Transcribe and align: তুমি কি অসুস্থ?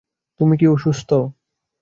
তুমি 0.39 0.55
কি 0.57 0.65
অসুস্থ? 0.67 1.09